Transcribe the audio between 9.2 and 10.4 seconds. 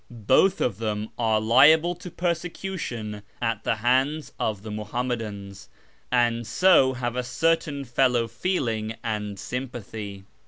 sympathy.